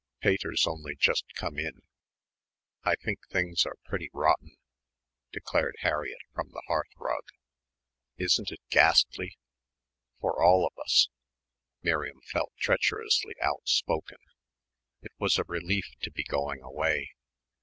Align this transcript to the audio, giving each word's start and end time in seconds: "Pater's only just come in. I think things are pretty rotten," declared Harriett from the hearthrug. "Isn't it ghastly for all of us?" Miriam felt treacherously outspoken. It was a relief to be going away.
"Pater's 0.19 0.65
only 0.65 0.95
just 0.95 1.25
come 1.35 1.59
in. 1.59 1.83
I 2.83 2.95
think 2.95 3.19
things 3.29 3.67
are 3.67 3.75
pretty 3.85 4.09
rotten," 4.13 4.57
declared 5.31 5.75
Harriett 5.81 6.23
from 6.33 6.49
the 6.49 6.63
hearthrug. 6.67 7.21
"Isn't 8.17 8.49
it 8.49 8.61
ghastly 8.71 9.37
for 10.19 10.41
all 10.43 10.65
of 10.65 10.73
us?" 10.83 11.07
Miriam 11.83 12.19
felt 12.31 12.51
treacherously 12.57 13.35
outspoken. 13.43 14.17
It 15.03 15.11
was 15.19 15.37
a 15.37 15.43
relief 15.43 15.85
to 16.01 16.09
be 16.09 16.23
going 16.23 16.63
away. 16.63 17.11